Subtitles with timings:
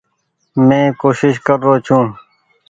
[0.67, 2.05] مين ڪوشش ڪر رو ڇون۔